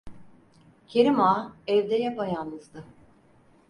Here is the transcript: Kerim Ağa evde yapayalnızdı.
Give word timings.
Kerim 0.87 1.21
Ağa 1.21 1.53
evde 1.67 1.95
yapayalnızdı. 1.95 2.83